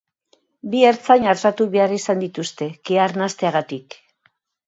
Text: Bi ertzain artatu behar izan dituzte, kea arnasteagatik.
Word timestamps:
Bi 0.69 0.79
ertzain 0.91 1.27
artatu 1.33 1.67
behar 1.75 1.93
izan 1.97 2.23
dituzte, 2.25 2.71
kea 2.89 3.05
arnasteagatik. 3.05 4.01